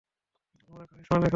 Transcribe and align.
আমরা 0.69 0.85
কারিশমা 0.85 1.15
দেখালাম! 1.15 1.29